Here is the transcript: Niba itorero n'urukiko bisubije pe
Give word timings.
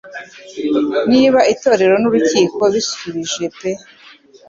Niba 1.11 1.39
itorero 1.53 1.95
n'urukiko 2.01 2.61
bisubije 2.73 3.45
pe 3.57 3.71